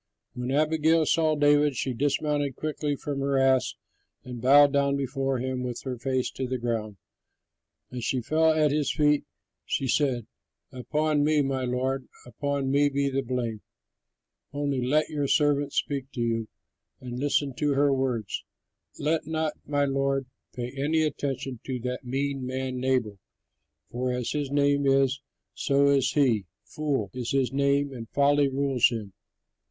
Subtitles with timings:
[0.33, 3.75] When Abigail saw David, she dismounted quickly from her ass
[4.23, 6.97] and bowed down before him with her face to the ground.
[7.91, 9.25] As she fell at his feet
[9.63, 10.25] she said,
[10.71, 13.61] "Upon me, my lord, upon me be the blame.
[14.51, 16.47] Only let your servant speak to you,
[16.99, 18.43] and listen to her words.
[18.97, 20.25] Let not my lord
[20.55, 23.19] pay any attention to that mean man Nabal,
[23.91, 25.21] for as his name is,
[25.53, 26.47] so is he.
[26.63, 29.13] 'Fool' is his name and folly rules him.